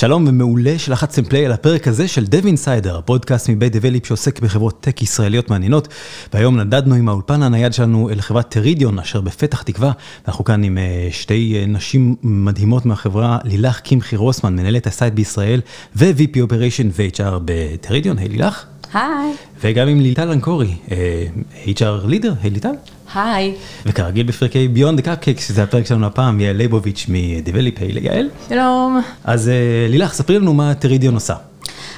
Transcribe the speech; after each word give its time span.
שלום 0.00 0.24
ומעולה 0.28 0.78
שלחצתם 0.78 1.24
play 1.24 1.46
על 1.46 1.52
הפרק 1.52 1.88
הזה 1.88 2.08
של 2.08 2.24
Dev 2.24 2.44
Insider, 2.44 2.98
הפודקאסט 2.98 3.48
מבית 3.48 3.76
Develeap 3.76 4.06
שעוסק 4.06 4.40
בחברות 4.40 4.80
טק 4.80 5.02
ישראליות 5.02 5.50
מעניינות. 5.50 5.88
והיום 6.32 6.60
נדדנו 6.60 6.94
עם 6.94 7.08
האולפן 7.08 7.42
הנייד 7.42 7.72
שלנו 7.72 8.10
אל 8.10 8.20
חברת 8.20 8.48
Teridion 8.48 8.98
אשר 8.98 9.20
בפתח 9.20 9.62
תקווה. 9.62 9.92
אנחנו 10.28 10.44
כאן 10.44 10.62
עם 10.62 10.78
אה, 10.78 11.08
שתי 11.10 11.56
אה, 11.56 11.66
נשים 11.66 12.16
מדהימות 12.22 12.86
מהחברה, 12.86 13.38
לילך 13.44 13.80
קמחי 13.80 14.16
רוסמן, 14.16 14.56
מנהלת 14.56 14.86
ה 14.86 14.92
site 14.92 15.14
בישראל, 15.14 15.60
ו-VP 15.96 16.36
Operation 16.36 16.86
ו-HR 16.92 17.40
ב 17.44 17.51
Teridion. 17.51 18.18
היי 18.18 18.28
לילך. 18.28 18.64
היי. 18.92 19.32
וגם 19.60 19.88
עם 19.88 20.00
ליטל 20.00 20.30
אנקורי, 20.30 20.74
אה, 20.90 21.26
HR 21.66 22.06
leader, 22.06 22.32
היי 22.42 22.50
ליטל. 22.50 22.74
היי. 23.14 23.54
וכרגיל 23.86 24.26
בפרקי 24.26 24.68
the 24.76 25.00
Cupcakes, 25.00 25.40
שזה 25.40 25.62
הפרק 25.62 25.86
שלנו 25.86 26.06
הפעם, 26.06 26.40
יעל 26.40 26.56
ליבוביץ' 26.56 27.06
מ-Develeap, 27.08 27.80
היי 27.80 27.92
ליעל. 27.92 28.28
שלום. 28.48 29.00
אז 29.24 29.48
אה, 29.48 29.86
לילך, 29.88 30.12
ספרי 30.12 30.38
לנו 30.38 30.54
מה 30.54 30.74
Teridion 30.74 31.14
עושה. 31.14 31.34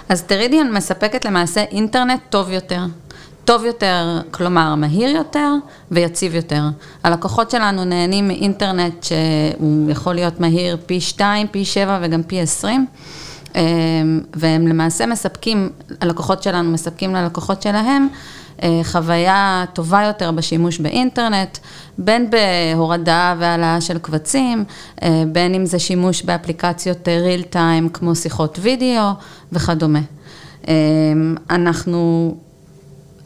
אז 0.09 0.23
טרידיון 0.23 0.73
מספקת 0.73 1.25
למעשה 1.25 1.61
אינטרנט 1.61 2.21
טוב 2.31 2.51
יותר. 2.51 2.81
טוב 3.45 3.65
יותר, 3.65 4.21
כלומר 4.31 4.75
מהיר 4.75 5.17
יותר 5.17 5.53
ויציב 5.91 6.35
יותר. 6.35 6.63
הלקוחות 7.05 7.51
שלנו 7.51 7.85
נהנים 7.85 8.29
מאינטרנט 8.29 9.05
שהוא 9.05 9.91
יכול 9.91 10.15
להיות 10.15 10.41
מהיר 10.41 10.77
פי 10.87 11.01
2, 11.01 11.47
פי 11.51 11.65
7 11.65 11.99
וגם 12.03 12.23
פי 12.23 12.41
20. 12.41 12.87
והם 14.35 14.67
למעשה 14.67 15.07
מספקים, 15.07 15.71
הלקוחות 16.01 16.43
שלנו 16.43 16.71
מספקים 16.71 17.15
ללקוחות 17.15 17.63
שלהם 17.63 18.09
אה, 18.63 18.81
חוויה 18.85 19.65
טובה 19.73 20.03
יותר 20.07 20.31
בשימוש 20.31 20.79
באינטרנט, 20.79 21.59
בין 21.99 22.31
בהורדה 22.31 23.35
והעלאה 23.39 23.81
של 23.81 23.99
קבצים, 23.99 24.65
אה, 25.03 25.23
בין 25.33 25.55
אם 25.55 25.67
זה 25.67 25.79
שימוש 25.79 26.23
באפליקציות 26.23 27.09
real 27.09 27.55
time 27.55 27.89
כמו 27.93 28.15
שיחות 28.15 28.59
וידאו 28.63 29.11
וכדומה. 29.53 30.01
אה, 30.69 30.75
אנחנו 31.51 32.35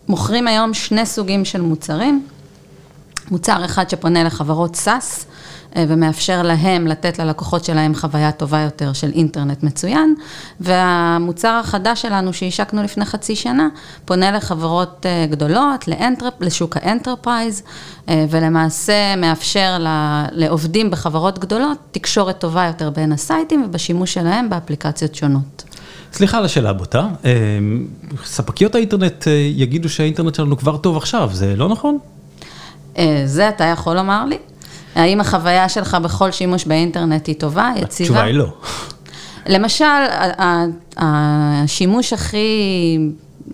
מוכרים 0.08 0.48
היום 0.48 0.74
שני 0.74 1.06
סוגים 1.06 1.44
של 1.44 1.60
מוצרים. 1.60 2.26
מוצר 3.30 3.64
אחד 3.64 3.90
שפונה 3.90 4.24
לחברות 4.24 4.74
SaaS 4.84 5.24
ומאפשר 5.78 6.42
להם 6.42 6.86
לתת 6.86 7.18
ללקוחות 7.18 7.64
שלהם 7.64 7.94
חוויה 7.94 8.32
טובה 8.32 8.60
יותר 8.60 8.92
של 8.92 9.10
אינטרנט 9.14 9.62
מצוין, 9.62 10.14
והמוצר 10.60 11.60
החדש 11.64 12.02
שלנו 12.02 12.32
שהשקנו 12.32 12.82
לפני 12.82 13.04
חצי 13.04 13.36
שנה, 13.36 13.68
פונה 14.04 14.32
לחברות 14.32 15.06
גדולות, 15.30 15.88
ל 15.88 15.94
enter, 15.94 16.28
לשוק 16.40 16.76
ה 16.76 16.83
enterprise, 16.83 17.62
ולמעשה 18.08 19.16
מאפשר 19.16 19.76
לעובדים 20.32 20.90
בחברות 20.90 21.38
גדולות 21.38 21.78
תקשורת 21.90 22.38
טובה 22.38 22.66
יותר 22.66 22.90
בין 22.90 23.12
הסייטים 23.12 23.62
ובשימוש 23.64 24.14
שלהם 24.14 24.50
באפליקציות 24.50 25.14
שונות. 25.14 25.64
סליחה 26.12 26.38
על 26.38 26.44
השאלה 26.44 26.70
הבוטה, 26.70 27.08
ספקיות 28.24 28.74
האינטרנט 28.74 29.26
יגידו 29.54 29.88
שהאינטרנט 29.88 30.34
שלנו 30.34 30.56
כבר 30.56 30.76
טוב 30.76 30.96
עכשיו, 30.96 31.30
זה 31.32 31.56
לא 31.56 31.68
נכון? 31.68 31.98
זה 33.24 33.48
אתה 33.48 33.64
יכול 33.64 33.96
לומר 33.96 34.24
לי? 34.24 34.38
האם 34.96 35.20
החוויה 35.20 35.68
שלך 35.68 35.96
בכל 36.02 36.30
שימוש 36.30 36.64
באינטרנט 36.64 37.26
היא 37.26 37.34
טובה, 37.34 37.70
יציבה? 37.76 37.84
התשובה 37.84 38.22
היא 38.22 38.34
לא. 38.34 38.46
למשל, 39.46 39.84
השימוש 40.96 42.12
הכי 42.12 42.98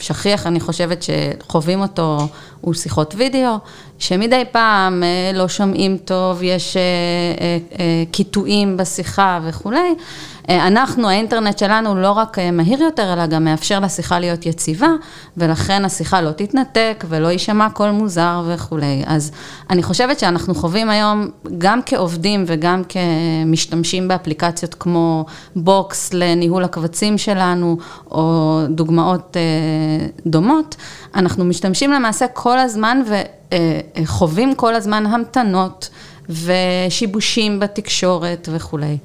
שכיח, 0.01 0.47
אני 0.47 0.61
חושבת 0.61 1.03
שחווים 1.03 1.81
אותו, 1.81 2.29
הוא 2.61 2.75
שיחות 2.75 3.15
וידאו, 3.19 3.59
שמדי 3.98 4.43
פעם 4.53 5.03
לא 5.35 5.48
שומעים 5.48 5.97
טוב, 6.05 6.43
יש 6.43 6.77
קיטועים 8.11 8.77
בשיחה 8.77 9.41
וכולי. 9.45 9.95
אנחנו, 10.48 11.09
האינטרנט 11.09 11.59
שלנו 11.59 11.95
לא 11.95 12.11
רק 12.11 12.39
מהיר 12.53 12.83
יותר, 12.83 13.12
אלא 13.12 13.27
גם 13.27 13.45
מאפשר 13.45 13.81
לשיחה 13.81 14.19
להיות 14.19 14.47
יציבה, 14.47 14.89
ולכן 15.37 15.85
השיחה 15.85 16.21
לא 16.21 16.31
תתנתק 16.31 17.05
ולא 17.09 17.29
יישמע 17.29 17.71
קול 17.71 17.91
מוזר 17.91 18.43
וכולי. 18.48 19.02
אז 19.07 19.31
אני 19.70 19.83
חושבת 19.83 20.19
שאנחנו 20.19 20.55
חווים 20.55 20.91
היום, 20.91 21.29
גם 21.58 21.81
כעובדים 21.86 22.45
וגם 22.47 22.83
כמשתמשים 22.89 24.08
באפליקציות 24.08 24.75
כמו 24.75 25.25
Box 25.57 26.14
לניהול 26.14 26.64
הקבצים 26.64 27.19
שלנו, 27.19 27.77
או 28.11 28.61
דוגמאות 28.69 29.36
דומות, 30.27 30.77
אנחנו 31.14 31.45
משתמשים 31.45 31.92
למעשה 31.92 32.27
כל 32.27 32.58
הזמן 32.58 33.02
וחווים 33.98 34.55
כל 34.55 34.75
הזמן 34.75 35.07
המתנות 35.07 35.89
ושיבושים 36.29 37.61
בתקשורת 37.61 38.48
וכולי. 38.52 38.98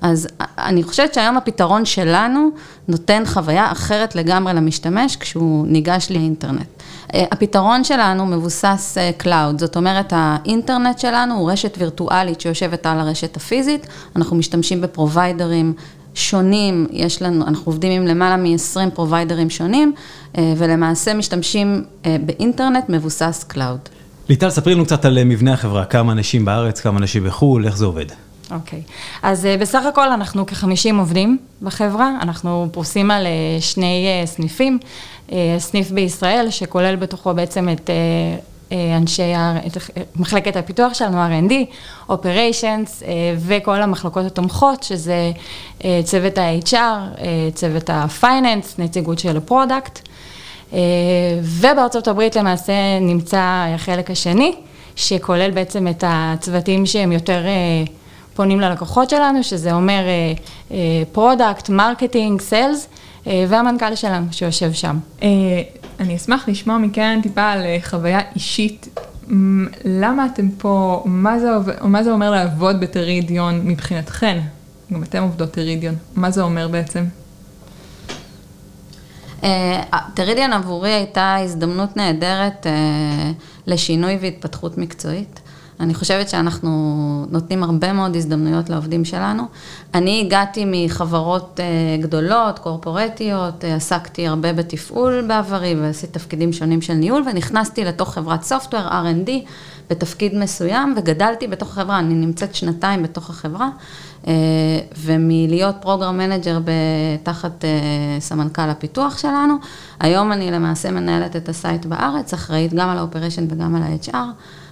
אז 0.00 0.28
אני 0.58 0.82
חושבת 0.82 1.14
שהיום 1.14 1.36
הפתרון 1.36 1.84
שלנו 1.84 2.50
נותן 2.88 3.22
חוויה 3.26 3.72
אחרת 3.72 4.14
לגמרי 4.14 4.54
למשתמש 4.54 5.16
כשהוא 5.16 5.66
ניגש 5.66 6.06
לאינטרנט. 6.10 6.66
הפתרון 7.12 7.84
שלנו 7.84 8.26
מבוסס 8.26 8.96
cloud, 9.16 9.60
זאת 9.60 9.76
אומרת 9.76 10.12
האינטרנט 10.16 10.98
שלנו 10.98 11.34
הוא 11.34 11.50
רשת 11.50 11.74
וירטואלית 11.78 12.40
שיושבת 12.40 12.86
על 12.86 13.00
הרשת 13.00 13.36
הפיזית, 13.36 13.86
אנחנו 14.16 14.36
משתמשים 14.36 14.80
בפרוביידרים 14.80 15.72
שונים, 16.14 16.86
יש 16.90 17.22
לנו, 17.22 17.46
אנחנו 17.46 17.62
עובדים 17.72 17.92
עם 17.92 18.06
למעלה 18.06 18.36
מ-20 18.36 18.90
פרוביידרים 18.94 19.50
שונים, 19.50 19.92
ולמעשה 20.38 21.14
משתמשים 21.14 21.84
באינטרנט 22.04 22.84
מבוסס 22.88 23.44
cloud. 23.48 23.78
ליטל, 24.28 24.50
ספרי 24.50 24.74
לנו 24.74 24.84
קצת 24.84 25.04
על 25.04 25.24
מבנה 25.24 25.52
החברה, 25.52 25.84
כמה 25.84 26.12
אנשים 26.12 26.44
בארץ, 26.44 26.80
כמה 26.80 26.98
אנשים 26.98 27.24
בחו"ל, 27.24 27.66
איך 27.66 27.76
זה 27.76 27.84
עובד? 27.84 28.06
אוקיי, 28.50 28.82
okay. 28.86 28.92
אז 29.22 29.48
בסך 29.60 29.86
הכל 29.86 30.08
אנחנו 30.08 30.46
כ-50 30.46 30.94
עובדים 30.98 31.38
בחברה, 31.62 32.18
אנחנו 32.22 32.68
פרוסים 32.72 33.10
על 33.10 33.26
שני 33.60 34.06
סניפים, 34.24 34.78
סניף 35.58 35.90
בישראל 35.90 36.50
שכולל 36.50 36.96
בתוכו 36.96 37.34
בעצם 37.34 37.68
את 37.68 37.90
אנשי, 38.96 39.32
את 39.66 39.76
מחלקת 40.16 40.56
הפיתוח 40.56 40.94
שלנו, 40.94 41.16
R&D, 41.16 41.52
Operations 42.10 43.02
וכל 43.38 43.82
המחלקות 43.82 44.26
התומכות, 44.26 44.82
שזה 44.82 45.32
צוות 46.04 46.38
ה-HR, 46.38 47.20
צוות 47.54 47.90
ה-Finance, 47.90 48.74
נציגות 48.78 49.18
של 49.18 49.36
ה 49.36 49.44
product, 49.44 50.08
ובארצות 51.42 52.08
הברית 52.08 52.36
למעשה 52.36 52.72
נמצא 53.00 53.66
החלק 53.74 54.10
השני, 54.10 54.54
שכולל 54.96 55.50
בעצם 55.50 55.88
את 55.88 56.04
הצוותים 56.06 56.86
שהם 56.86 57.12
יותר 57.12 57.42
פונים 58.34 58.60
ללקוחות 58.60 59.10
שלנו, 59.10 59.44
שזה 59.44 59.72
אומר 59.72 60.04
product, 61.12 61.68
marketing, 61.68 62.40
sales, 62.40 62.88
והמנכ"ל 63.26 63.94
שלנו 63.94 64.26
שיושב 64.30 64.72
שם. 64.72 64.98
אני 66.00 66.16
אשמח 66.16 66.48
לשמוע 66.48 66.78
מכן 66.78 67.20
טיפה 67.22 67.50
על 67.50 67.60
חוויה 67.82 68.20
אישית. 68.34 68.98
למה 69.84 70.26
אתם 70.26 70.48
פה, 70.50 71.02
מה 71.06 71.38
זה, 71.38 71.48
מה 71.80 72.02
זה 72.02 72.12
אומר 72.12 72.30
לעבוד 72.30 72.80
בטרידיון 72.80 73.60
מבחינתכן? 73.64 74.40
גם 74.92 75.02
אתם 75.02 75.22
עובדות 75.22 75.50
טרידיון, 75.50 75.94
מה 76.14 76.30
זה 76.30 76.42
אומר 76.42 76.68
בעצם? 76.68 77.04
טרידיון 80.14 80.52
עבורי 80.52 80.90
הייתה 80.90 81.36
הזדמנות 81.36 81.96
נהדרת 81.96 82.66
לשינוי 83.66 84.18
והתפתחות 84.20 84.78
מקצועית. 84.78 85.39
אני 85.80 85.94
חושבת 85.94 86.28
שאנחנו 86.28 87.26
נותנים 87.30 87.62
הרבה 87.62 87.92
מאוד 87.92 88.16
הזדמנויות 88.16 88.70
לעובדים 88.70 89.04
שלנו. 89.04 89.42
אני 89.94 90.22
הגעתי 90.26 90.64
מחברות 90.66 91.60
גדולות, 92.00 92.58
קורפורטיות, 92.58 93.64
עסקתי 93.64 94.26
הרבה 94.26 94.52
בתפעול 94.52 95.24
בעברי 95.28 95.74
ועשיתי 95.80 96.12
תפקידים 96.12 96.52
שונים 96.52 96.82
של 96.82 96.94
ניהול, 96.94 97.22
ונכנסתי 97.26 97.84
לתוך 97.84 98.14
חברת 98.14 98.42
סופטוור, 98.42 98.88
R&D, 98.88 99.30
בתפקיד 99.90 100.34
מסוים, 100.34 100.94
וגדלתי 100.96 101.46
בתוך 101.46 101.68
החברה, 101.68 101.98
אני 101.98 102.14
נמצאת 102.14 102.54
שנתיים 102.54 103.02
בתוך 103.02 103.30
החברה, 103.30 103.68
ומלהיות 104.96 105.74
program 105.80 106.18
manager 106.18 106.58
תחת 107.22 107.64
סמנכ"ל 108.20 108.70
הפיתוח 108.70 109.18
שלנו, 109.18 109.54
היום 110.00 110.32
אני 110.32 110.50
למעשה 110.50 110.90
מנהלת 110.90 111.36
את 111.36 111.48
ה 111.48 111.56
site 111.56 111.86
בארץ, 111.86 112.34
אחראית 112.34 112.74
גם 112.74 112.88
על 112.88 112.98
ה 112.98 113.03
operation 113.03 113.46
וגם 113.50 113.76
על 113.76 113.82
ה-HR. 113.82 114.16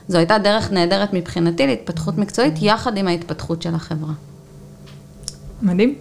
זו 0.09 0.19
הייתה 0.19 0.39
דרך 0.39 0.73
נהדרת 0.73 1.13
מבחינתי 1.13 1.67
להתפתחות 1.67 2.19
מקצועית, 2.19 2.55
יחד 2.63 2.97
עם 2.97 3.09
ההתפתחות 3.09 3.63
של 3.63 3.75
החברה. 3.75 4.13
מדהים. 5.63 5.95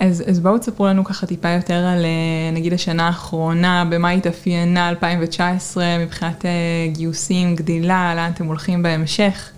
אז, 0.00 0.24
אז 0.26 0.40
בואו 0.40 0.58
תספרו 0.58 0.86
לנו 0.86 1.04
ככה 1.04 1.26
טיפה 1.26 1.48
יותר 1.48 1.84
על 1.86 2.06
נגיד 2.52 2.72
השנה 2.72 3.06
האחרונה, 3.06 3.84
במה 3.90 4.10
התאפיינה 4.10 4.88
2019 4.88 5.84
מבחינת 5.98 6.44
גיוסים, 6.92 7.56
גדילה, 7.56 8.12
לאן 8.16 8.30
אתם 8.34 8.46
הולכים 8.46 8.82
בהמשך. 8.82 9.50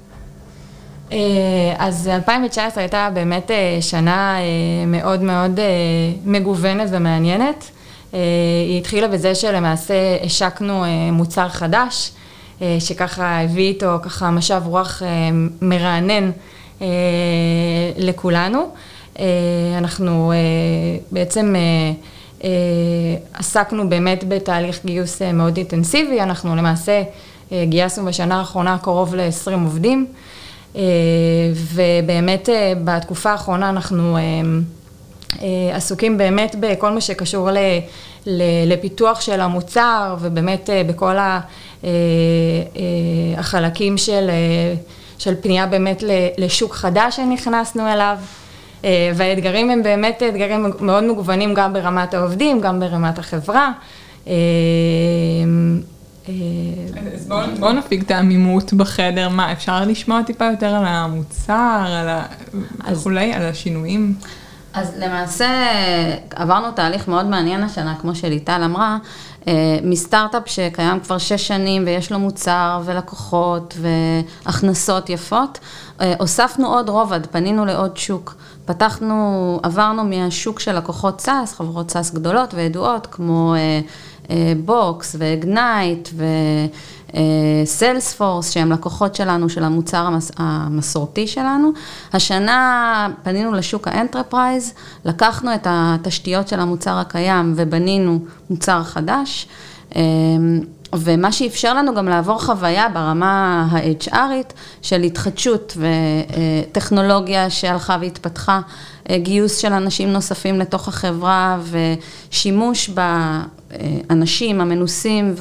אז 1.79 2.09
2019 2.09 2.83
הייתה 2.83 3.09
באמת 3.15 3.51
שנה 3.81 4.37
מאוד 4.87 5.23
מאוד 5.23 5.61
מגוונת 6.25 6.89
ומעניינת. 6.93 7.71
היא 8.13 8.79
התחילה 8.79 9.09
בזה 9.09 9.35
שלמעשה 9.35 9.95
השקנו 10.25 10.85
מוצר 11.13 11.49
חדש. 11.49 12.11
שככה 12.79 13.41
הביא 13.41 13.69
איתו 13.69 13.99
ככה 14.03 14.31
משב 14.31 14.63
רוח 14.65 15.03
מרענן 15.63 16.31
לכולנו. 17.97 18.71
אנחנו 19.79 20.33
בעצם 21.13 21.55
עסקנו 23.35 23.89
באמת 23.89 24.25
בתהליך 24.29 24.81
גיוס 24.85 25.23
מאוד 25.23 25.57
אינטנסיבי, 25.57 26.21
אנחנו 26.21 26.57
למעשה 26.57 27.03
גייסנו 27.65 28.05
בשנה 28.05 28.39
האחרונה 28.39 28.79
קרוב 28.83 29.15
ל-20 29.15 29.53
עובדים, 29.65 30.07
ובאמת 31.75 32.49
בתקופה 32.85 33.31
האחרונה 33.31 33.69
אנחנו 33.69 34.17
עסוקים 35.75 36.19
באמת 36.19 36.57
בכל 36.61 36.91
מה 36.91 37.01
שקשור 37.01 37.49
לפיתוח 38.67 39.21
של 39.21 39.41
המוצר 39.41 40.17
ובאמת 40.21 40.71
בכל 40.87 41.17
החלקים 43.37 43.99
של, 43.99 44.31
של 45.19 45.35
פנייה 45.41 45.67
באמת 45.67 46.05
לשוק 46.39 46.75
חדש 46.75 47.17
שנכנסנו 47.17 47.93
אליו. 47.93 48.17
והאתגרים 49.15 49.71
הם 49.71 49.83
באמת 49.83 50.23
אתגרים 50.29 50.67
מאוד 50.81 51.05
מגוונים 51.05 51.55
גם 51.55 51.73
ברמת 51.73 52.15
העובדים, 52.15 52.61
גם 52.61 52.81
ברמת 52.81 53.19
החברה. 53.19 53.73
אז 56.27 57.27
בואו 57.29 57.47
בוא 57.59 57.73
נפיג 57.73 58.03
את 58.03 58.11
העמימות 58.11 58.73
בחדר, 58.73 59.29
מה, 59.29 59.53
אפשר 59.53 59.85
לשמוע 59.85 60.23
טיפה 60.23 60.45
יותר 60.45 60.67
על 60.67 60.85
המוצר, 60.87 61.85
על 61.87 62.09
ה... 62.09 62.23
וכולי, 62.93 63.33
על 63.33 63.43
השינויים? 63.43 64.15
אז 64.79 64.95
למעשה 64.99 65.49
עברנו 66.35 66.71
תהליך 66.71 67.09
מאוד 67.09 67.27
מעניין 67.27 67.63
השנה, 67.63 67.95
כמו 68.01 68.15
שליטל 68.15 68.63
אמרה, 68.65 68.99
מסטארט-אפ 69.83 70.43
שקיים 70.47 71.01
כבר 71.01 71.19
שש 71.19 71.49
שנים 71.49 71.83
ויש 71.87 72.13
לו 72.13 72.19
מוצר 72.19 72.81
ולקוחות 72.85 73.77
והכנסות 73.81 75.11
יפות, 75.11 75.59
הוספנו 76.19 76.67
עוד 76.75 76.89
רובד, 76.89 77.27
פנינו 77.27 77.65
לעוד 77.65 77.97
שוק. 77.97 78.35
פתחנו, 78.65 79.61
עברנו 79.63 80.05
מהשוק 80.05 80.61
של 80.61 80.77
לקוחות 80.77 81.21
SaaS, 81.21 81.55
חברות 81.55 81.91
SaaS 81.91 82.11
גדולות 82.15 82.55
וידועות, 82.55 83.07
כמו 83.11 83.55
Box 84.65 85.17
ו 85.19 85.32
Egnyte 85.32 86.09
ו 87.15 87.26
Salesforce, 87.26 88.51
שהם 88.51 88.73
לקוחות 88.73 89.15
שלנו, 89.15 89.49
של 89.49 89.65
המוצר 89.65 90.09
המסורתי 90.37 91.27
שלנו. 91.27 91.71
השנה 92.13 93.09
פנינו 93.23 93.53
לשוק 93.53 93.89
ה 93.89 93.96
enterprise, 93.96 94.75
לקחנו 95.05 95.55
את 95.55 95.67
התשתיות 95.71 96.49
של 96.49 96.61
המוצר 96.61 96.99
הקיים 96.99 97.53
ובנינו 97.57 98.21
מוצר 98.51 98.83
חדש. 98.83 99.49
ומה 100.95 101.33
שאפשר 101.33 101.75
לנו 101.75 101.95
גם 101.95 102.09
לעבור 102.09 102.43
חוויה 102.43 102.89
ברמה 102.89 103.67
ה-HRית 103.71 104.53
של 104.83 105.03
התחדשות 105.03 105.77
וטכנולוגיה 105.77 107.51
שהלכה 107.51 107.97
והתפתחה, 108.01 108.61
גיוס 109.13 109.57
של 109.57 109.73
אנשים 109.73 110.13
נוספים 110.13 110.59
לתוך 110.59 110.89
החברה 110.89 111.59
ושימוש 112.31 112.91
באנשים 114.09 114.61
המנוסים 114.61 115.35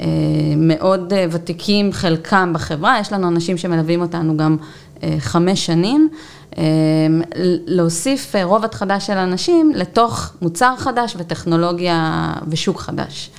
והמאוד 0.00 1.12
ותיקים 1.30 1.92
חלקם 1.92 2.52
בחברה, 2.54 2.98
יש 3.00 3.12
לנו 3.12 3.28
אנשים 3.28 3.58
שמלווים 3.58 4.00
אותנו 4.00 4.36
גם 4.36 4.56
חמש 5.18 5.66
שנים, 5.66 6.08
להוסיף 7.66 8.34
רובד 8.44 8.74
חדש 8.74 9.06
של 9.06 9.16
אנשים 9.16 9.72
לתוך 9.74 10.32
מוצר 10.42 10.74
חדש 10.76 11.14
וטכנולוגיה 11.18 12.32
ושוק 12.48 12.80
חדש. 12.80 13.30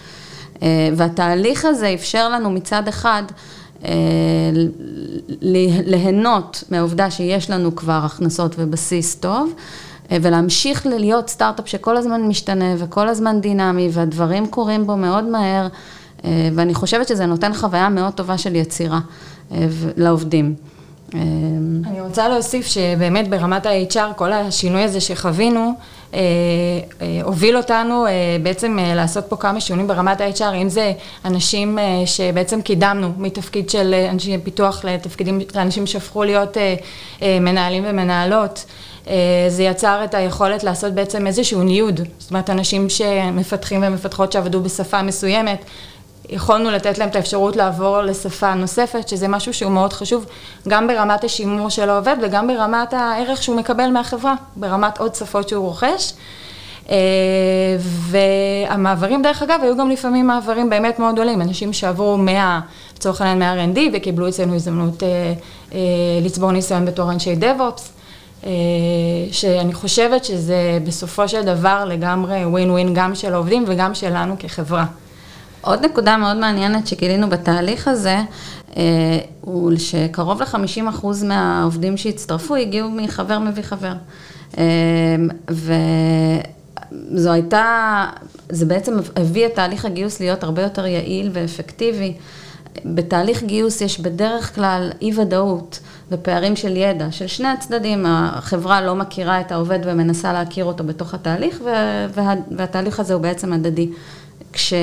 והתהליך 0.95 1.65
הזה 1.65 1.93
אפשר 1.93 2.29
לנו 2.29 2.49
מצד 2.49 2.87
אחד 2.87 3.23
ליהנות 5.85 6.63
מהעובדה 6.71 7.11
שיש 7.11 7.49
לנו 7.49 7.75
כבר 7.75 8.01
הכנסות 8.03 8.55
ובסיס 8.57 9.15
טוב, 9.15 9.53
ולהמשיך 10.11 10.85
להיות 10.85 11.29
סטארט-אפ 11.29 11.67
שכל 11.67 11.97
הזמן 11.97 12.21
משתנה 12.21 12.75
וכל 12.77 13.07
הזמן 13.07 13.41
דינמי 13.41 13.89
והדברים 13.91 14.47
קורים 14.47 14.87
בו 14.87 14.97
מאוד 14.97 15.23
מהר, 15.23 15.67
ואני 16.23 16.73
חושבת 16.73 17.07
שזה 17.07 17.25
נותן 17.25 17.53
חוויה 17.53 17.89
מאוד 17.89 18.13
טובה 18.13 18.37
של 18.37 18.55
יצירה 18.55 18.99
לעובדים. 19.97 20.55
אני 21.85 22.01
רוצה 22.01 22.27
להוסיף 22.29 22.67
שבאמת 22.67 23.29
ברמת 23.29 23.65
ה-HR 23.65 24.13
כל 24.15 24.31
השינוי 24.31 24.81
הזה 24.81 25.01
שחווינו, 25.01 25.73
הוביל 27.23 27.57
אותנו 27.57 28.05
בעצם 28.43 28.77
לעשות 28.95 29.25
פה 29.25 29.35
כמה 29.35 29.61
שינויים 29.61 29.87
ברמת 29.87 30.21
ה-HR, 30.21 30.55
אם 30.55 30.69
זה 30.69 30.93
אנשים 31.25 31.77
שבעצם 32.05 32.61
קידמנו 32.61 33.11
מתפקיד 33.17 33.69
של 33.69 33.93
אנשי 34.09 34.37
פיתוח 34.43 34.85
לתפקידים, 34.85 35.39
לאנשים 35.55 35.87
שהפכו 35.87 36.23
להיות 36.23 36.57
מנהלים 37.21 37.83
ומנהלות, 37.87 38.65
זה 39.49 39.63
יצר 39.63 40.03
את 40.03 40.13
היכולת 40.13 40.63
לעשות 40.63 40.93
בעצם 40.93 41.27
איזשהו 41.27 41.63
ניוד, 41.63 42.01
זאת 42.19 42.29
אומרת 42.29 42.49
אנשים 42.49 42.89
שמפתחים 42.89 43.83
ומפתחות 43.87 44.31
שעבדו 44.31 44.61
בשפה 44.61 45.01
מסוימת, 45.01 45.65
יכולנו 46.31 46.71
לתת 46.71 46.97
להם 46.97 47.09
את 47.09 47.15
האפשרות 47.15 47.55
לעבור 47.55 48.01
לשפה 48.01 48.53
נוספת, 48.53 49.07
שזה 49.07 49.27
משהו 49.27 49.53
שהוא 49.53 49.71
מאוד 49.71 49.93
חשוב, 49.93 50.25
גם 50.67 50.87
ברמת 50.87 51.23
השימור 51.23 51.69
של 51.69 51.89
העובד 51.89 52.15
וגם 52.23 52.47
ברמת 52.47 52.93
הערך 52.93 53.43
שהוא 53.43 53.55
מקבל 53.57 53.87
מהחברה, 53.87 54.35
ברמת 54.55 54.97
עוד 54.97 55.15
שפות 55.15 55.49
שהוא 55.49 55.65
רוכש. 55.65 56.13
והמעברים 57.81 59.21
דרך 59.21 59.41
אגב 59.41 59.59
היו 59.63 59.77
גם 59.77 59.89
לפעמים 59.89 60.27
מעברים 60.27 60.69
באמת 60.69 60.99
מאוד 60.99 61.15
גדולים, 61.15 61.41
אנשים 61.41 61.73
שעברו 61.73 62.17
מה, 62.17 62.59
לצורך 62.95 63.21
העניין 63.21 63.73
מה-R&D 63.73 63.79
וקיבלו 63.93 64.29
אצלנו 64.29 64.55
הזדמנות 64.55 65.03
לצבור 66.21 66.51
ניסיון 66.51 66.85
בתור 66.85 67.11
אנשי 67.11 67.35
DevOps, 67.41 67.81
שאני 69.31 69.73
חושבת 69.73 70.25
שזה 70.25 70.79
בסופו 70.83 71.27
של 71.27 71.41
דבר 71.41 71.85
לגמרי 71.85 72.45
ווין 72.45 72.71
ווין 72.71 72.93
גם 72.93 73.15
של 73.15 73.33
העובדים 73.33 73.63
וגם 73.67 73.93
שלנו 73.93 74.35
כחברה. 74.39 74.85
עוד 75.61 75.85
נקודה 75.85 76.17
מאוד 76.17 76.37
מעניינת 76.37 76.87
שגילינו 76.87 77.29
בתהליך 77.29 77.87
הזה, 77.87 78.17
הוא 79.41 79.71
שקרוב 79.77 80.41
ל-50% 80.41 81.05
מהעובדים 81.25 81.97
שהצטרפו 81.97 82.55
הגיעו 82.55 82.89
מחבר 82.89 83.39
מביא 83.39 83.63
חבר. 83.63 83.93
וזו 85.49 87.31
הייתה, 87.31 88.05
זה 88.49 88.65
בעצם 88.65 88.97
הביא 89.15 89.45
את 89.45 89.55
תהליך 89.55 89.85
הגיוס 89.85 90.19
להיות 90.19 90.43
הרבה 90.43 90.61
יותר 90.61 90.85
יעיל 90.85 91.29
ואפקטיבי. 91.33 92.13
בתהליך 92.85 93.43
גיוס 93.43 93.81
יש 93.81 93.99
בדרך 93.99 94.55
כלל 94.55 94.91
אי 95.01 95.11
ודאות 95.19 95.79
ופערים 96.11 96.55
של 96.55 96.77
ידע, 96.77 97.11
של 97.11 97.27
שני 97.27 97.47
הצדדים, 97.47 98.05
החברה 98.07 98.81
לא 98.81 98.95
מכירה 98.95 99.41
את 99.41 99.51
העובד 99.51 99.79
ומנסה 99.83 100.33
להכיר 100.33 100.65
אותו 100.65 100.83
בתוך 100.83 101.13
התהליך, 101.13 101.61
והתהליך 102.51 102.99
הזה 102.99 103.13
הוא 103.13 103.21
בעצם 103.21 103.53
הדדי. 103.53 103.89
כש... 104.53 104.73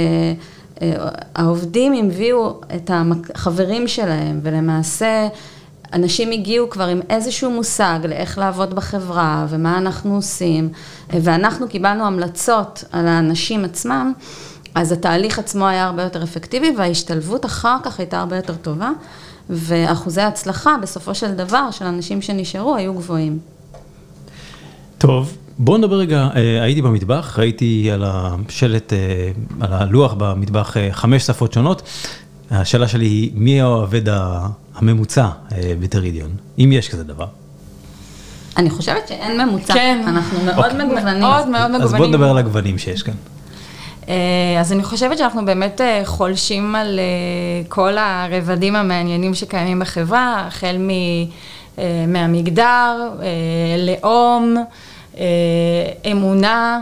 העובדים 1.34 1.92
הביאו 1.92 2.60
את 2.76 2.90
החברים 2.94 3.88
שלהם, 3.88 4.40
ולמעשה 4.42 5.28
אנשים 5.92 6.30
הגיעו 6.30 6.70
כבר 6.70 6.84
עם 6.84 7.00
איזשהו 7.10 7.50
מושג 7.50 7.98
לאיך 8.08 8.38
לעבוד 8.38 8.74
בחברה 8.74 9.46
ומה 9.48 9.78
אנחנו 9.78 10.14
עושים, 10.14 10.68
ואנחנו 11.10 11.68
קיבלנו 11.68 12.06
המלצות 12.06 12.84
על 12.92 13.06
האנשים 13.06 13.64
עצמם, 13.64 14.12
אז 14.74 14.92
התהליך 14.92 15.38
עצמו 15.38 15.66
היה 15.66 15.84
הרבה 15.84 16.02
יותר 16.02 16.22
אפקטיבי, 16.22 16.74
וההשתלבות 16.78 17.46
אחר 17.46 17.76
כך 17.82 17.98
הייתה 17.98 18.18
הרבה 18.18 18.36
יותר 18.36 18.54
טובה, 18.54 18.90
ואחוזי 19.50 20.20
ההצלחה 20.20 20.76
בסופו 20.82 21.14
של 21.14 21.34
דבר 21.34 21.70
של 21.70 21.84
אנשים 21.84 22.22
שנשארו 22.22 22.76
היו 22.76 22.94
גבוהים. 22.94 23.38
טוב. 24.98 25.36
בוא 25.58 25.78
נדבר 25.78 25.96
רגע, 25.96 26.28
הייתי 26.34 26.82
במטבח, 26.82 27.38
ראיתי 27.38 27.90
על 27.92 28.04
השלט, 28.06 28.92
על 29.60 29.72
הלוח 29.72 30.14
במטבח 30.18 30.76
חמש 30.92 31.22
שפות 31.22 31.52
שונות. 31.52 31.82
השאלה 32.50 32.88
שלי 32.88 33.06
היא, 33.06 33.30
מי 33.34 33.60
העובד 33.60 34.02
הממוצע 34.74 35.28
בטרידיון, 35.80 36.30
אם 36.58 36.70
יש 36.72 36.88
כזה 36.88 37.04
דבר? 37.04 37.26
אני 38.56 38.70
חושבת 38.70 39.08
שאין 39.08 39.40
ממוצע, 39.40 39.74
כן, 39.74 40.04
אנחנו 40.06 40.44
מאוד 40.44 40.72
מגוונים. 40.72 41.20
מאוד 41.20 41.48
מאוד 41.48 41.68
מגוונים. 41.68 41.82
אז 41.82 41.94
בוא 41.94 42.06
נדבר 42.06 42.30
על 42.30 42.38
הגוונים 42.38 42.78
שיש 42.78 43.02
כאן. 43.02 43.14
אז 44.60 44.72
אני 44.72 44.84
חושבת 44.84 45.18
שאנחנו 45.18 45.44
באמת 45.44 45.80
חולשים 46.04 46.74
על 46.74 47.00
כל 47.68 47.98
הרבדים 47.98 48.76
המעניינים 48.76 49.34
שקיימים 49.34 49.78
בחברה, 49.78 50.44
החל 50.46 50.76
מהמגדר, 52.08 53.10
לאום. 53.78 54.56
אמונה. 56.12 56.80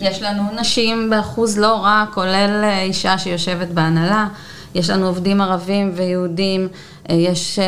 יש 0.00 0.22
לנו 0.22 0.42
נשים 0.60 1.10
באחוז 1.10 1.58
לא 1.58 1.76
רע, 1.76 2.04
כולל 2.14 2.64
אישה 2.82 3.18
שיושבת 3.18 3.68
בהנהלה. 3.68 4.26
יש 4.74 4.90
לנו 4.90 5.06
עובדים 5.06 5.40
ערבים 5.40 5.92
ויהודים, 5.94 6.68
יש 7.08 7.58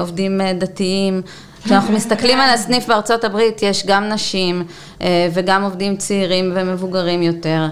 עובדים 0.00 0.40
דתיים. 0.58 1.22
כשאנחנו 1.64 1.94
מסתכלים 1.94 2.40
על 2.40 2.50
הסניף 2.50 2.86
בארצות 2.86 3.24
הברית, 3.24 3.62
יש 3.62 3.86
גם 3.86 4.08
נשים 4.08 4.64
וגם 5.32 5.62
עובדים 5.62 5.96
צעירים 5.96 6.52
ומבוגרים 6.54 7.22
יותר, 7.22 7.68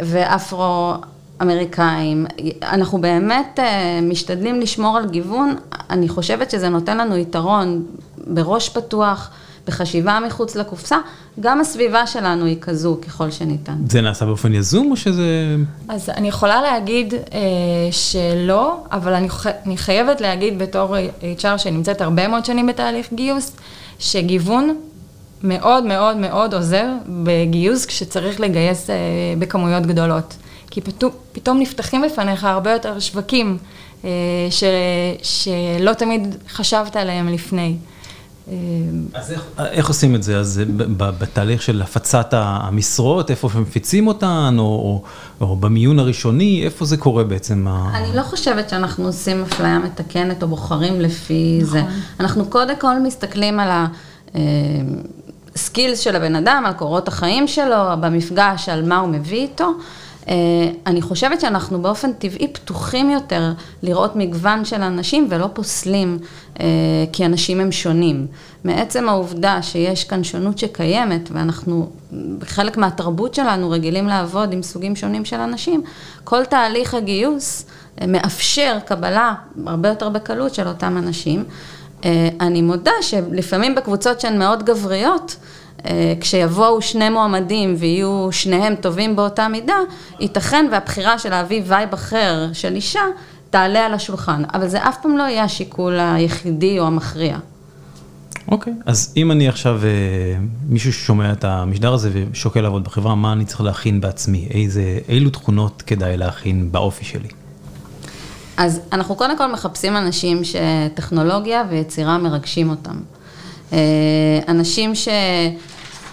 ואפרו-אמריקאים. 0.00 2.26
אנחנו 2.62 3.00
באמת 3.00 3.58
משתדלים 4.02 4.60
לשמור 4.60 4.96
על 4.96 5.08
גיוון, 5.08 5.54
אני 5.90 6.08
חושבת 6.08 6.50
שזה 6.50 6.68
נותן 6.68 6.98
לנו 6.98 7.16
יתרון 7.16 7.86
בראש 8.34 8.68
פתוח, 8.68 9.30
בחשיבה 9.66 10.18
מחוץ 10.26 10.56
לקופסה, 10.56 10.96
גם 11.40 11.60
הסביבה 11.60 12.06
שלנו 12.06 12.44
היא 12.44 12.56
כזו 12.60 12.98
ככל 13.06 13.30
שניתן. 13.30 13.76
זה 13.88 14.00
נעשה 14.00 14.26
באופן 14.26 14.54
יזום 14.54 14.90
או 14.90 14.96
שזה... 14.96 15.56
אז 15.88 16.08
אני 16.08 16.28
יכולה 16.28 16.62
להגיד 16.62 17.14
אה, 17.14 17.40
שלא, 17.90 18.84
אבל 18.92 19.14
אני, 19.14 19.30
ח... 19.30 19.46
אני 19.46 19.76
חייבת 19.76 20.20
להגיד 20.20 20.58
בתור 20.58 20.96
HR 21.42 21.58
שנמצאת 21.58 22.00
הרבה 22.00 22.28
מאוד 22.28 22.44
שנים 22.44 22.66
בתהליך 22.66 23.12
גיוס, 23.12 23.56
שגיוון 23.98 24.76
מאוד 25.42 25.84
מאוד 25.84 26.16
מאוד 26.16 26.54
עוזר 26.54 26.86
בגיוס 27.08 27.86
כשצריך 27.86 28.40
לגייס 28.40 28.90
אה, 28.90 28.96
בכמויות 29.38 29.86
גדולות. 29.86 30.34
כי 30.70 30.80
פתאום, 30.80 31.12
פתאום 31.32 31.58
נפתחים 31.58 32.02
בפניך 32.02 32.44
הרבה 32.44 32.72
יותר 32.72 33.00
שווקים 33.00 33.58
אה, 34.04 34.10
ש, 34.50 34.64
שלא 35.22 35.92
תמיד 35.92 36.36
חשבת 36.48 36.96
עליהם 36.96 37.28
לפני. 37.28 37.76
אה, 38.50 38.56
אז 39.14 39.32
איך, 39.32 39.44
איך 39.58 39.88
עושים 39.88 40.14
את 40.14 40.22
זה? 40.22 40.38
אז 40.38 40.60
בתהליך 40.96 41.62
של 41.62 41.82
הפצת 41.82 42.28
המשרות, 42.32 43.30
איפה 43.30 43.50
מפיצים 43.54 44.06
אותן, 44.06 44.56
או, 44.58 44.64
או, 44.64 45.02
או 45.40 45.56
במיון 45.56 45.98
הראשוני, 45.98 46.62
איפה 46.64 46.84
זה 46.84 46.96
קורה 46.96 47.24
בעצם? 47.24 47.66
אני 47.94 48.16
לא 48.16 48.22
חושבת 48.22 48.68
שאנחנו 48.68 49.06
עושים 49.06 49.42
אפליה 49.42 49.78
מתקנת 49.78 50.42
או 50.42 50.48
בוחרים 50.48 51.00
לפי 51.00 51.58
נכון. 51.62 51.72
זה. 51.72 51.82
אנחנו 52.20 52.46
קודם 52.46 52.76
כל 52.76 52.98
מסתכלים 52.98 53.60
על 53.60 53.70
ה... 53.70 53.86
סקילס 55.56 55.98
של 55.98 56.16
הבן 56.16 56.36
אדם, 56.36 56.62
על 56.66 56.72
קורות 56.72 57.08
החיים 57.08 57.48
שלו, 57.48 57.76
במפגש, 58.00 58.68
על 58.68 58.88
מה 58.88 58.98
הוא 58.98 59.08
מביא 59.08 59.40
איתו. 59.42 59.70
אה, 60.30 60.36
אני 60.86 61.02
חושבת 61.02 61.40
שאנחנו 61.40 61.82
באופן 61.82 62.12
טבעי 62.12 62.48
פתוחים 62.48 63.10
יותר 63.10 63.52
לראות 63.82 64.16
מגוון 64.16 64.64
של 64.64 64.82
אנשים 64.82 65.26
ולא 65.30 65.48
פוסלים, 65.52 66.18
אה, 66.60 66.66
כי 67.12 67.26
אנשים 67.26 67.60
הם 67.60 67.72
שונים. 67.72 68.26
מעצם 68.64 69.08
העובדה 69.08 69.62
שיש 69.62 70.04
כאן 70.04 70.24
שונות 70.24 70.58
שקיימת, 70.58 71.28
ואנחנו 71.32 71.90
חלק 72.42 72.76
מהתרבות 72.76 73.34
שלנו 73.34 73.70
רגילים 73.70 74.06
לעבוד 74.06 74.52
עם 74.52 74.62
סוגים 74.62 74.96
שונים 74.96 75.24
של 75.24 75.40
אנשים, 75.40 75.82
כל 76.24 76.44
תהליך 76.44 76.94
הגיוס 76.94 77.66
אה, 78.00 78.06
מאפשר 78.06 78.78
קבלה 78.84 79.34
הרבה 79.66 79.88
יותר 79.88 80.08
בקלות 80.08 80.54
של 80.54 80.68
אותם 80.68 80.96
אנשים. 80.96 81.44
אני 82.40 82.62
מודה 82.62 82.92
שלפעמים 83.02 83.74
בקבוצות 83.74 84.20
שהן 84.20 84.38
מאוד 84.38 84.62
גבריות, 84.62 85.36
כשיבואו 86.20 86.82
שני 86.82 87.10
מועמדים 87.10 87.74
ויהיו 87.78 88.28
שניהם 88.30 88.74
טובים 88.74 89.16
באותה 89.16 89.48
מידה, 89.48 89.78
ייתכן 90.20 90.66
והבחירה 90.72 91.18
של 91.18 91.30
להביא 91.30 91.62
vibe 91.66 91.92
אחר 91.92 92.46
של 92.52 92.74
אישה 92.74 93.02
תעלה 93.50 93.86
על 93.86 93.94
השולחן, 93.94 94.42
אבל 94.54 94.68
זה 94.68 94.88
אף 94.88 94.96
פעם 95.02 95.16
לא 95.16 95.22
יהיה 95.22 95.44
השיקול 95.44 95.98
היחידי 96.00 96.78
או 96.78 96.86
המכריע. 96.86 97.38
אוקיי, 98.48 98.72
okay. 98.72 98.82
אז 98.86 99.14
אם 99.16 99.30
אני 99.30 99.48
עכשיו, 99.48 99.80
אה, 99.84 99.88
מישהו 100.68 100.92
ששומע 100.92 101.32
את 101.32 101.44
המשדר 101.44 101.92
הזה 101.92 102.10
ושוקל 102.32 102.60
לעבוד 102.60 102.84
בחברה, 102.84 103.14
מה 103.14 103.32
אני 103.32 103.44
צריך 103.44 103.60
להכין 103.60 104.00
בעצמי? 104.00 104.48
איזה, 104.50 104.98
אילו 105.08 105.30
תכונות 105.30 105.82
כדאי 105.86 106.16
להכין 106.16 106.72
באופי 106.72 107.04
שלי? 107.04 107.28
אז 108.56 108.80
אנחנו 108.92 109.14
קודם 109.14 109.38
כל 109.38 109.52
מחפשים 109.52 109.96
אנשים 109.96 110.40
שטכנולוגיה 110.44 111.64
ויצירה 111.70 112.18
מרגשים 112.18 112.70
אותם. 112.70 112.96
אה, 113.72 113.78
אנשים 114.48 114.94
ש... 114.94 115.08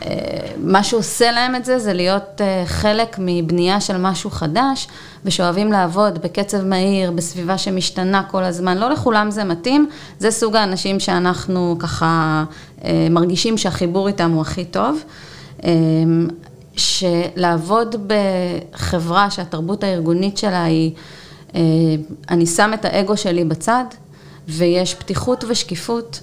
אה, 0.05 0.09
מה 0.57 0.83
שעושה 0.83 1.31
להם 1.31 1.55
את 1.55 1.65
זה, 1.65 1.79
זה 1.79 1.93
להיות 1.93 2.41
אה, 2.41 2.63
חלק 2.65 3.15
מבנייה 3.19 3.81
של 3.81 3.97
משהו 3.97 4.29
חדש, 4.29 4.87
ושאוהבים 5.25 5.71
לעבוד 5.71 6.19
בקצב 6.19 6.63
מהיר, 6.65 7.11
בסביבה 7.11 7.57
שמשתנה 7.57 8.23
כל 8.23 8.43
הזמן. 8.43 8.77
לא 8.77 8.89
לכולם 8.89 9.31
זה 9.31 9.43
מתאים, 9.43 9.89
זה 10.19 10.31
סוג 10.31 10.55
האנשים 10.55 10.99
שאנחנו 10.99 11.75
ככה 11.79 12.43
מרגישים 13.09 13.57
שהחיבור 13.57 14.07
איתם 14.07 14.31
הוא 14.31 14.41
הכי 14.41 14.65
טוב. 14.65 15.03
שלעבוד 16.75 17.95
בחברה 18.07 19.31
שהתרבות 19.31 19.83
הארגונית 19.83 20.37
שלה 20.37 20.63
היא 20.63 20.91
אני 22.29 22.45
שם 22.45 22.71
את 22.73 22.85
האגו 22.85 23.17
שלי 23.17 23.43
בצד, 23.43 23.85
ויש 24.47 24.93
פתיחות 24.93 25.43
ושקיפות, 25.47 26.19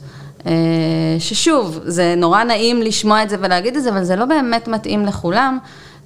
ששוב, 1.18 1.80
זה 1.84 2.14
נורא 2.16 2.44
נעים 2.44 2.82
לשמוע 2.82 3.22
את 3.22 3.30
זה 3.30 3.36
ולהגיד 3.40 3.76
את 3.76 3.82
זה, 3.82 3.90
אבל 3.90 4.04
זה 4.04 4.16
לא 4.16 4.24
באמת 4.24 4.68
מתאים 4.68 5.06
לכולם. 5.06 5.58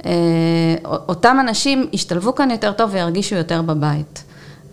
אה, 0.07 0.11
אותם 0.85 1.37
אנשים 1.41 1.89
ישתלבו 1.93 2.35
כאן 2.35 2.51
יותר 2.51 2.73
טוב 2.73 2.91
וירגישו 2.93 3.35
יותר 3.35 3.63
בבית. 3.63 4.25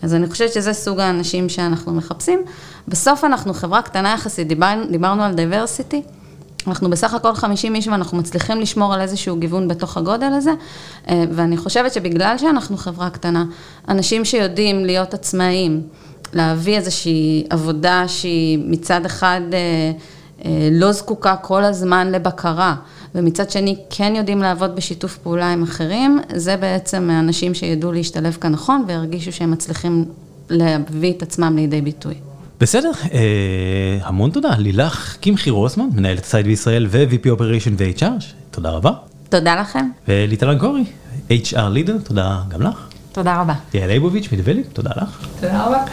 אז 0.01 0.13
אני 0.15 0.29
חושבת 0.29 0.53
שזה 0.53 0.74
סוג 0.74 1.00
האנשים 1.00 1.50
שאנחנו 1.50 1.93
מחפשים. 1.93 2.41
בסוף 2.88 3.24
אנחנו 3.24 3.53
חברה 3.53 3.81
קטנה 3.81 4.13
יחסית, 4.13 4.48
דיבר, 4.48 4.84
דיברנו 4.91 5.24
על 5.24 5.34
diversity. 5.34 6.01
אנחנו 6.67 6.89
בסך 6.89 7.13
הכל 7.13 7.34
50 7.34 7.75
איש 7.75 7.88
ואנחנו 7.88 8.17
מצליחים 8.17 8.60
לשמור 8.60 8.93
על 8.93 9.01
איזשהו 9.01 9.36
גיוון 9.36 9.67
בתוך 9.67 9.98
הגודל 9.98 10.34
הזה, 10.34 10.51
אה, 11.10 11.24
ואני 11.31 11.57
חושבת 11.57 11.93
שבגלל 11.93 12.38
שאנחנו 12.38 12.77
חברה 12.77 13.10
קטנה, 13.10 13.45
אנשים 13.89 14.25
שיודעים 14.25 14.86
להיות 14.86 15.13
עצמאיים, 15.13 15.81
להביא 16.34 16.77
איזושהי 16.77 17.44
עבודה 17.50 18.08
שהיא 18.08 18.60
מצד 18.65 19.05
אחד 19.05 19.41
אה, 19.53 19.91
אה, 20.46 20.70
לא 20.72 20.91
זקוקה 20.91 21.36
כל 21.36 21.63
הזמן 21.63 22.12
לבקרה, 22.12 22.75
ומצד 23.15 23.50
שני 23.50 23.75
כן 23.89 24.13
יודעים 24.15 24.41
לעבוד 24.41 24.75
בשיתוף 24.75 25.17
פעולה 25.17 25.51
עם 25.51 25.63
אחרים, 25.63 26.20
זה 26.36 26.58
בעצם 26.58 27.10
אנשים 27.10 27.53
שידעו 27.53 27.91
להשתלב 27.91 28.38
כאן 28.41 28.51
נכון 28.51 28.84
וירגישו 28.88 29.32
שהם 29.32 29.51
מצליחים 29.51 30.05
להביא 30.50 31.13
את 31.13 31.22
עצמם 31.22 31.55
לידי 31.55 31.82
ביטוי. 31.82 32.13
בסדר, 32.60 32.91
אה, 33.13 33.98
המון 34.01 34.32
תודה. 34.32 34.50
לילך 34.58 35.17
קמחי 35.22 35.50
רוסמן, 35.50 35.88
מנהלת 35.96 36.25
סייד 36.25 36.46
בישראל 36.46 36.88
ו-VP 36.89 37.39
Operation 37.39 37.72
ו-HR, 37.77 38.24
תודה 38.51 38.70
רבה. 38.70 38.91
תודה 39.29 39.55
לכם. 39.55 39.89
וליטל 40.08 40.58
קורי, 40.60 40.84
HR 41.29 41.70
לידר, 41.72 41.98
תודה 42.03 42.41
גם 42.50 42.62
לך. 42.62 42.88
תודה 43.15 43.41
רבה. 43.41 43.53
יעל 43.74 43.89
ליבוביץ' 43.89 44.27
מדבליפ, 44.31 44.67
תודה 44.74 44.91
לך. 44.98 45.27
תודה 45.41 45.65
רבה. 45.65 45.84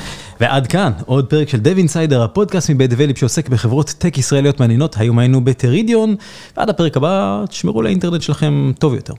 ועד 0.40 0.66
כאן 0.66 0.92
עוד 1.06 1.26
פרק 1.26 1.48
של 1.48 1.58
דב 1.58 1.76
אינסיידר, 1.76 2.22
הפודקאסט 2.22 2.70
מבית 2.70 2.90
דבליפ 2.90 3.18
שעוסק 3.18 3.48
בחברות 3.48 3.94
טק 3.98 4.18
ישראליות 4.18 4.60
מעניינות, 4.60 4.96
היום 4.96 5.18
היינו 5.18 5.44
בטרידיון, 5.44 6.16
ועד 6.56 6.70
הפרק 6.70 6.96
הבא 6.96 7.44
תשמרו 7.48 7.82
לאינטרנט 7.82 8.22
שלכם 8.22 8.72
טוב 8.78 8.94
יותר. 8.94 9.14